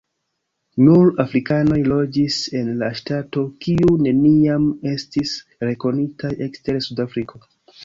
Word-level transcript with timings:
Nur 0.85 1.11
afrikanoj 1.23 1.77
loĝis 1.91 2.37
en 2.61 2.71
la 2.79 2.89
ŝtato, 3.01 3.45
kiu 3.67 3.99
neniam 4.07 4.67
estis 4.95 5.37
rekonitaj 5.71 6.35
ekster 6.49 6.85
Sudafriko. 6.91 7.47